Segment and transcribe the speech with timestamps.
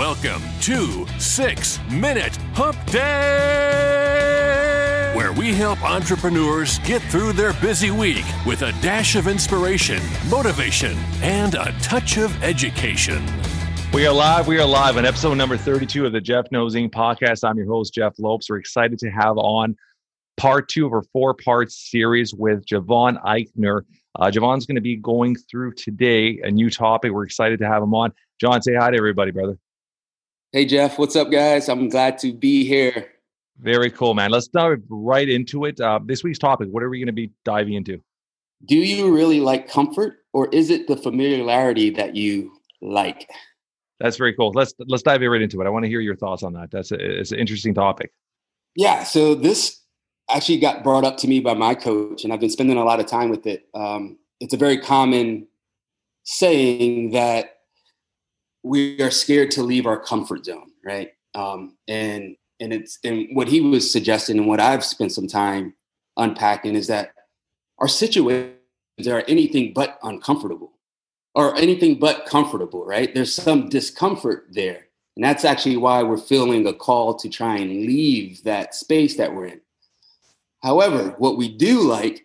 [0.00, 3.02] Welcome to Six Minute Hump Day,
[5.14, 10.96] where we help entrepreneurs get through their busy week with a dash of inspiration, motivation,
[11.20, 13.22] and a touch of education.
[13.92, 14.48] We are live.
[14.48, 16.92] We are live on episode number 32 of the Jeff Knows Inc.
[16.92, 17.46] podcast.
[17.46, 18.48] I'm your host, Jeff Lopes.
[18.48, 19.76] We're excited to have on
[20.38, 23.82] part two of our four part series with Javon Eichner.
[24.18, 27.12] Uh, Javon's going to be going through today a new topic.
[27.12, 28.14] We're excited to have him on.
[28.40, 29.58] John, say hi to everybody, brother.
[30.52, 30.98] Hey, Jeff.
[30.98, 31.68] What's up, guys?
[31.68, 33.06] I'm glad to be here.
[33.60, 34.32] Very cool, man.
[34.32, 35.80] Let's dive right into it.
[35.80, 38.02] Uh, this week's topic, what are we going to be diving into?
[38.64, 42.50] Do you really like comfort or is it the familiarity that you
[42.82, 43.30] like?
[44.00, 44.50] That's very cool.
[44.52, 45.66] Let's let's dive right into it.
[45.68, 46.72] I want to hear your thoughts on that.
[46.72, 48.12] That's a, it's an interesting topic.
[48.74, 49.04] Yeah.
[49.04, 49.80] So this
[50.28, 52.98] actually got brought up to me by my coach, and I've been spending a lot
[52.98, 53.68] of time with it.
[53.72, 55.46] Um, it's a very common
[56.24, 57.59] saying that
[58.62, 61.12] we are scared to leave our comfort zone, right?
[61.34, 65.74] Um, and and it's and what he was suggesting, and what I've spent some time
[66.16, 67.12] unpacking is that
[67.78, 68.54] our situations
[69.08, 70.72] are anything but uncomfortable
[71.34, 73.14] or anything but comfortable, right?
[73.14, 74.86] There's some discomfort there.
[75.16, 79.34] And that's actually why we're feeling a call to try and leave that space that
[79.34, 79.60] we're in.
[80.62, 82.24] However, what we do like,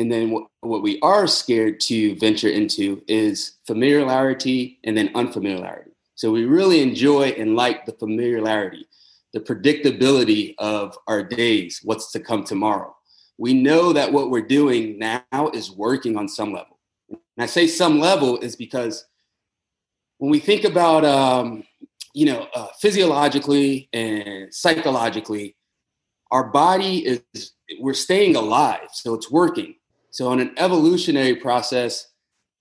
[0.00, 0.30] and then
[0.62, 5.90] what, we are scared to venture into is familiarity and then unfamiliarity.
[6.14, 8.86] So we really enjoy and like the familiarity,
[9.34, 12.96] the predictability of our days, what's to come tomorrow.
[13.36, 16.78] We know that what we're doing now is working on some level.
[17.10, 19.04] And I say some level is because
[20.16, 21.62] when we think about, um,
[22.14, 25.56] you know, uh, physiologically and psychologically,
[26.30, 28.88] our body is, we're staying alive.
[28.94, 29.74] So it's working.
[30.10, 32.06] So in an evolutionary process,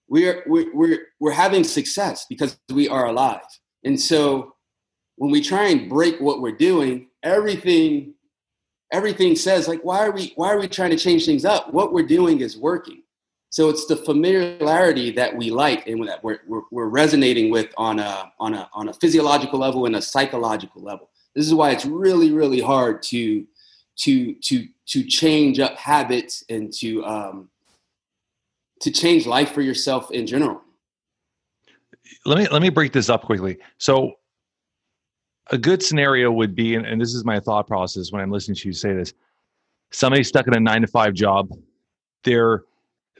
[0.07, 3.41] we're, we're, we're, we're having success because we are alive.
[3.83, 4.55] And so
[5.15, 8.13] when we try and break what we're doing, everything,
[8.91, 11.73] everything says like, why are we, why are we trying to change things up?
[11.73, 13.03] What we're doing is working.
[13.51, 17.99] So it's the familiarity that we like and that we're, we're, we're, resonating with on
[17.99, 21.09] a, on, a, on a physiological level and a psychological level.
[21.35, 23.45] This is why it's really, really hard to,
[23.99, 27.49] to, to, to change up habits and to, um,
[28.81, 30.61] to change life for yourself in general.
[32.25, 33.57] Let me, let me break this up quickly.
[33.77, 34.13] So
[35.51, 38.55] a good scenario would be, and, and this is my thought process when I'm listening
[38.55, 39.13] to you say this,
[39.91, 41.49] somebody stuck in a nine to five job,
[42.23, 42.63] they're,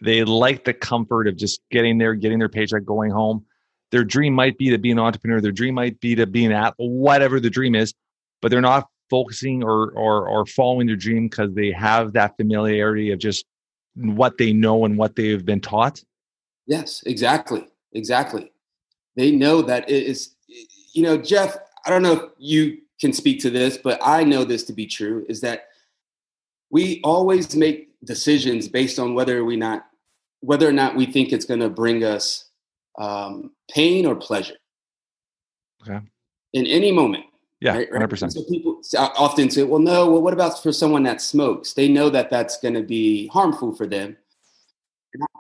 [0.02, 3.46] they like the comfort of just getting there, getting their paycheck, going home.
[3.92, 5.42] Their dream might be to be an entrepreneur.
[5.42, 7.94] Their dream might be to be an app, whatever the dream is,
[8.42, 13.12] but they're not focusing or or or following their dream because they have that familiarity
[13.12, 13.46] of just
[13.96, 16.04] what they know and what they've been taught.
[16.68, 18.52] Yes, exactly, exactly.
[19.16, 20.36] They know that it is.
[20.94, 21.58] You know, Jeff.
[21.86, 24.86] I don't know if you can speak to this, but I know this to be
[24.86, 25.26] true.
[25.30, 25.68] Is that
[26.70, 29.86] we always make decisions based on whether we not
[30.42, 32.50] whether or not we think it's going to bring us
[32.98, 34.56] um, pain or pleasure.
[35.82, 36.00] Okay.
[36.54, 37.26] In any moment.
[37.62, 38.10] Yeah, right, right?
[38.10, 38.32] 100%.
[38.32, 41.74] So people often say, well, no, well, what about for someone that smokes?
[41.74, 44.16] They know that that's going to be harmful for them.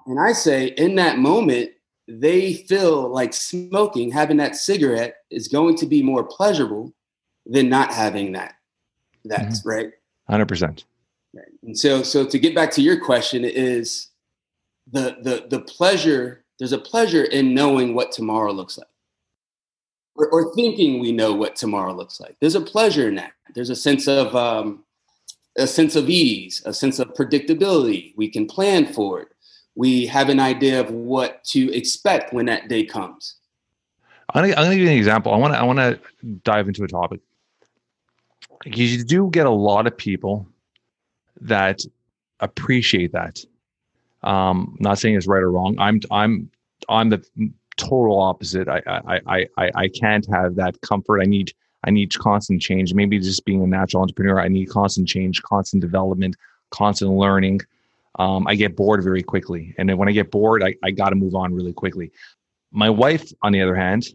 [0.05, 1.71] And I say, in that moment,
[2.07, 6.93] they feel like smoking, having that cigarette is going to be more pleasurable
[7.45, 8.55] than not having that.
[9.23, 9.69] That's mm-hmm.
[9.69, 9.91] right.
[10.29, 10.83] 100%.
[11.33, 11.45] Right.
[11.63, 14.07] And so, so to get back to your question is
[14.91, 18.87] the, the, the pleasure, there's a pleasure in knowing what tomorrow looks like
[20.19, 22.35] or, or, thinking we know what tomorrow looks like.
[22.39, 23.33] There's a pleasure in that.
[23.55, 24.83] There's a sense of um,
[25.57, 28.13] a sense of ease, a sense of predictability.
[28.15, 29.29] We can plan for it.
[29.75, 33.37] We have an idea of what to expect when that day comes.
[34.33, 35.33] I'm gonna, I'm gonna give you an example.
[35.33, 35.99] I want to I want to
[36.43, 37.21] dive into a topic
[38.65, 40.47] you do get a lot of people
[41.41, 41.81] that
[42.39, 43.39] appreciate that.
[44.23, 45.77] Um, not saying it's right or wrong.
[45.79, 46.49] I'm I'm
[46.89, 47.23] I'm the
[47.79, 48.67] total opposite.
[48.67, 51.21] I I I I can't have that comfort.
[51.21, 51.51] I need
[51.85, 52.93] I need constant change.
[52.93, 56.35] Maybe just being a natural entrepreneur, I need constant change, constant development,
[56.71, 57.61] constant learning.
[58.17, 61.09] Um, I get bored very quickly, and then when I get bored, I, I got
[61.09, 62.11] to move on really quickly.
[62.71, 64.07] My wife, on the other hand,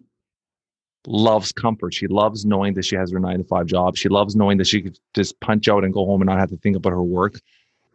[1.07, 1.95] loves comfort.
[1.95, 3.97] She loves knowing that she has her nine to five job.
[3.97, 6.51] She loves knowing that she could just punch out and go home and not have
[6.51, 7.41] to think about her work.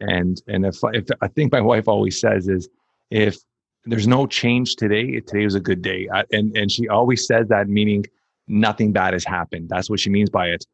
[0.00, 2.68] And and if if I think my wife always says is
[3.10, 3.38] if
[3.84, 6.08] there's no change today, today was a good day.
[6.32, 8.04] And and she always says that meaning
[8.46, 9.68] nothing bad has happened.
[9.68, 10.66] That's what she means by it.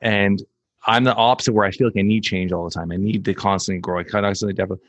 [0.00, 0.42] And
[0.86, 2.90] I'm the opposite where I feel like I need change all the time.
[2.92, 3.98] I need to constantly grow.
[3.98, 4.80] I constantly develop.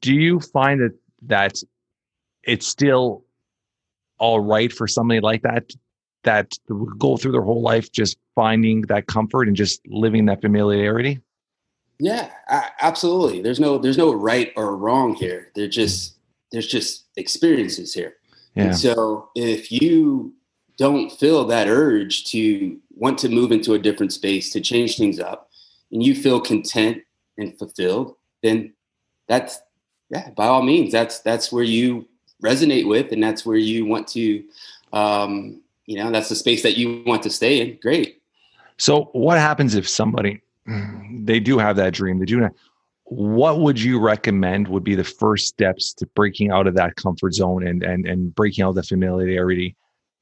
[0.00, 0.92] Do you find that
[1.22, 1.62] that
[2.44, 3.24] it's still
[4.18, 5.70] all right for somebody like that
[6.24, 6.52] that
[6.98, 11.20] go through their whole life just finding that comfort and just living that familiarity?
[11.98, 12.30] Yeah,
[12.80, 13.42] absolutely.
[13.42, 15.50] There's no there's no right or wrong here.
[15.54, 16.16] They're just
[16.52, 18.14] there's just experiences here.
[18.54, 18.64] Yeah.
[18.64, 20.34] And so if you
[20.76, 25.20] don't feel that urge to want to move into a different space to change things
[25.20, 25.50] up
[25.92, 27.02] and you feel content
[27.38, 28.72] and fulfilled, then
[29.28, 29.60] that's
[30.10, 32.08] yeah, by all means, that's that's where you
[32.42, 34.42] resonate with and that's where you want to
[34.92, 37.78] um, you know, that's the space that you want to stay in.
[37.82, 38.22] Great.
[38.76, 40.40] So what happens if somebody
[41.10, 42.52] they do have that dream, they do not
[43.10, 47.34] what would you recommend would be the first steps to breaking out of that comfort
[47.34, 49.74] zone and and and breaking out the familiarity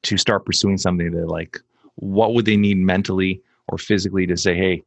[0.05, 1.58] to start pursuing something they like?
[1.96, 4.82] What would they need mentally or physically to say, hey,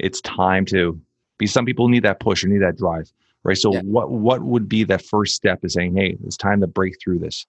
[0.00, 1.00] it's time to
[1.38, 3.12] be some people need that push or need that drive.
[3.44, 3.56] Right.
[3.56, 3.82] So yeah.
[3.82, 7.20] what what would be that first step to saying, hey, it's time to break through
[7.20, 7.46] this?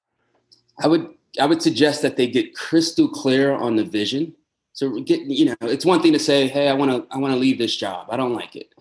[0.84, 1.10] I would
[1.40, 4.36] I would suggest that they get crystal clear on the vision.
[4.74, 7.34] So get you know, it's one thing to say, "Hey, I want to I want
[7.34, 8.08] to leave this job.
[8.12, 8.74] I don't like it."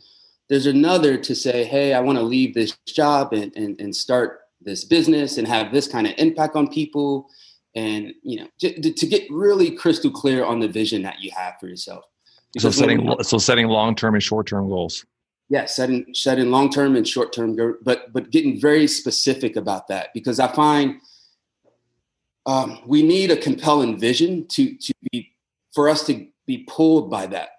[0.49, 4.41] There's another to say, "Hey, I want to leave this job and, and and start
[4.61, 7.29] this business and have this kind of impact on people."
[7.75, 11.55] And you know, to, to get really crystal clear on the vision that you have
[11.59, 12.05] for yourself.
[12.53, 15.05] Because so setting so setting long term and short term goals.
[15.49, 20.09] Yeah, setting setting long term and short term, but but getting very specific about that
[20.15, 21.01] because I find
[22.47, 25.33] um, we need a compelling vision to to be
[25.75, 27.51] for us to be pulled by that.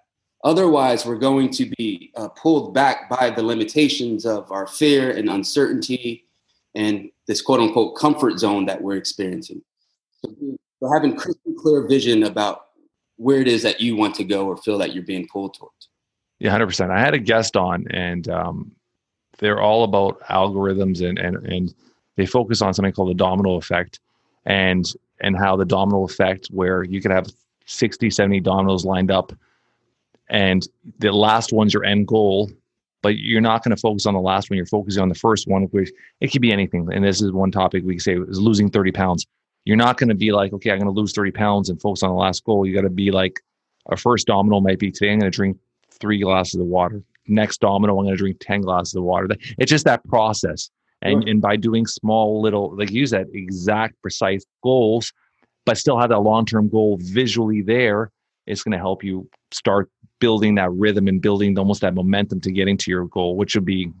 [0.44, 5.28] Otherwise, we're going to be uh, pulled back by the limitations of our fear and
[5.28, 6.24] uncertainty
[6.74, 9.62] and this quote unquote comfort zone that we're experiencing.
[10.24, 10.34] So,
[10.92, 12.66] having crystal clear vision about
[13.16, 15.88] where it is that you want to go or feel that you're being pulled towards.
[16.38, 16.90] Yeah, hundred percent.
[16.92, 18.70] I had a guest on, and um,
[19.38, 21.74] they're all about algorithms, and and and
[22.16, 24.00] they focus on something called the domino effect
[24.44, 27.26] and and how the domino effect where you could have
[27.66, 29.32] 60 70 dominoes lined up
[30.28, 30.66] and
[30.98, 32.50] the last one's your end goal
[33.06, 34.56] but you're not going to focus on the last one.
[34.56, 36.88] You're focusing on the first one which it could be anything.
[36.92, 39.26] And this is one topic we say is losing 30 pounds.
[39.64, 42.02] You're not going to be like okay i'm going to lose 30 pounds and focus
[42.02, 42.66] on the last goal.
[42.66, 43.40] You got to be like
[43.86, 45.56] our first domino might be today i'm going to drink
[45.90, 47.00] three glasses of water.
[47.28, 49.28] Next domino i'm going to drink 10 glasses of water.
[49.58, 50.70] It's just that process.
[51.02, 51.30] And sure.
[51.30, 55.12] and by doing small little like use that exact precise goals
[55.64, 58.10] but still have that long-term goal visually there
[58.46, 62.50] it's going to help you start building that rhythm and building almost that momentum to
[62.50, 63.92] getting to your goal which would be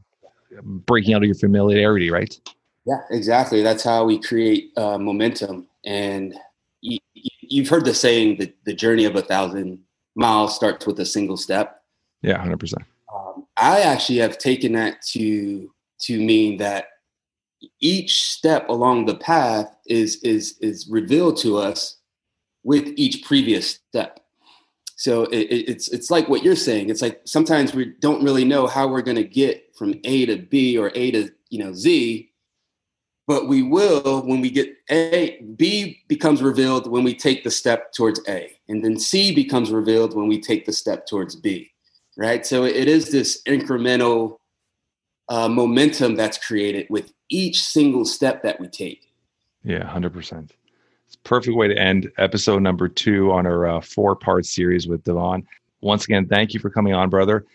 [0.62, 2.38] breaking out of your familiarity right?
[2.84, 3.62] Yeah exactly.
[3.62, 5.66] That's how we create uh, momentum.
[5.84, 6.34] And
[6.80, 9.80] you, you've heard the saying that the journey of a thousand
[10.14, 11.82] miles starts with a single step.
[12.22, 12.74] Yeah 100%
[13.14, 15.70] um, i actually have taken that to
[16.00, 16.86] to mean that
[17.80, 21.98] each step along the path is is is revealed to us
[22.64, 24.20] with each previous step
[24.96, 28.66] so it, it's it's like what you're saying it's like sometimes we don't really know
[28.66, 32.30] how we're going to get from a to b or a to you know z
[33.28, 37.92] but we will when we get a b becomes revealed when we take the step
[37.92, 41.70] towards a and then c becomes revealed when we take the step towards b
[42.16, 44.38] right so it is this incremental
[45.28, 49.12] uh, momentum that's created with each single step that we take.
[49.64, 50.50] Yeah, 100%.
[51.06, 54.88] It's a perfect way to end episode number two on our uh, four part series
[54.88, 55.46] with Devon.
[55.80, 57.46] Once again, thank you for coming on, brother.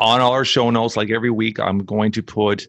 [0.00, 2.68] On all our show notes, like every week, I'm going to put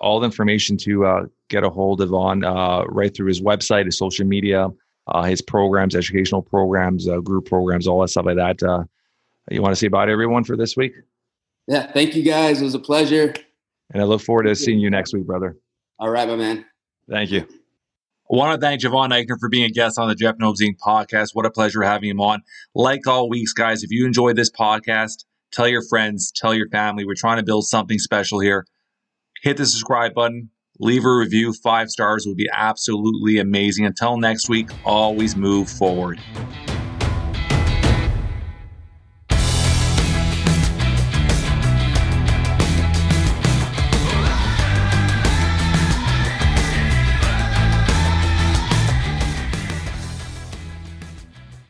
[0.00, 3.86] all the information to uh, get a hold of on uh, right through his website,
[3.86, 4.68] his social media,
[5.08, 8.62] uh, his programs, educational programs, uh, group programs, all that stuff like that.
[8.62, 8.84] Uh,
[9.50, 10.92] you want to say bye everyone for this week?
[11.66, 12.60] Yeah, thank you guys.
[12.60, 13.34] It was a pleasure.
[13.92, 15.56] And I look forward to seeing you next week, brother.
[15.98, 16.66] All right, my man.
[17.08, 17.46] Thank you.
[18.30, 20.76] I want to thank Javon Eichner for being a guest on the Jeff Knows Inc.
[20.76, 21.30] podcast.
[21.32, 22.42] What a pleasure having him on.
[22.74, 27.06] Like all weeks, guys, if you enjoyed this podcast, tell your friends, tell your family.
[27.06, 28.66] We're trying to build something special here.
[29.42, 31.54] Hit the subscribe button, leave a review.
[31.54, 33.86] Five stars would be absolutely amazing.
[33.86, 36.20] Until next week, always move forward.